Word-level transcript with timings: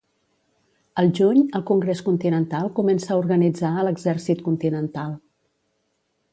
Al 1.01 1.11
juny, 1.19 1.41
el 1.59 1.65
Congrés 1.71 2.01
Continental 2.07 2.71
comença 2.81 3.13
a 3.13 3.19
organitzar 3.25 3.73
a 3.83 3.87
l'Exèrcit 3.89 4.45
Continental. 4.51 5.17